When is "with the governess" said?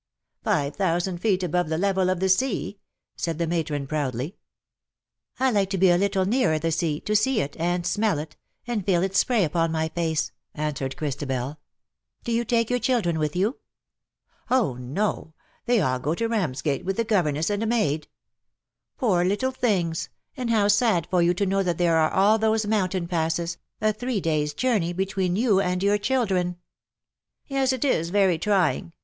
16.83-17.51